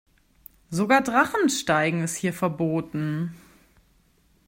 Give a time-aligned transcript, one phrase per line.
[0.71, 3.35] Sogar Drachensteigen ist hier verboten.